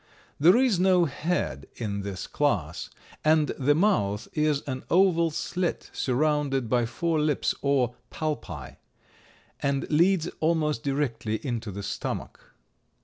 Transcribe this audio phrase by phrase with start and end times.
[0.39, 2.89] There is no head in this class,
[3.23, 8.77] and the mouth is an oval slit surrounded by four lips or palpi,
[9.59, 12.39] and leads almost directly into the stomach.